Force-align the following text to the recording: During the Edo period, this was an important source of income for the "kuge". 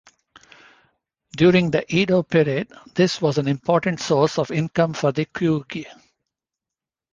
During 1.37 1.69
the 1.69 1.85
Edo 1.95 2.23
period, 2.23 2.69
this 2.95 3.21
was 3.21 3.37
an 3.37 3.47
important 3.47 3.99
source 3.99 4.39
of 4.39 4.49
income 4.49 4.95
for 4.95 5.11
the 5.11 5.25
"kuge". 5.27 5.85